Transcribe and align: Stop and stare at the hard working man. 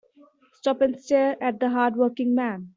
Stop 0.53 0.81
and 0.81 0.99
stare 0.99 1.37
at 1.43 1.59
the 1.59 1.69
hard 1.69 1.95
working 1.95 2.33
man. 2.33 2.69